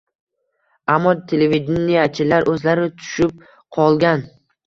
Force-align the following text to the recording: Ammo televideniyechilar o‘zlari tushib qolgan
Ammo 0.93 1.11
televideniyechilar 1.33 2.49
o‘zlari 2.53 2.89
tushib 3.01 3.45
qolgan 3.79 4.27